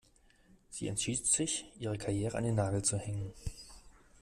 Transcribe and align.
Sie 0.71 0.87
entschied 0.87 1.27
sich, 1.27 1.63
ihre 1.77 1.95
Karriere 1.95 2.35
an 2.35 2.43
den 2.43 2.55
Nagel 2.55 2.81
zu 2.81 2.97
hängen. 2.97 3.31